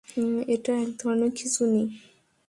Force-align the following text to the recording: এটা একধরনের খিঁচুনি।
এটা 0.47 0.73
একধরনের 0.83 1.31
খিঁচুনি। 1.37 1.83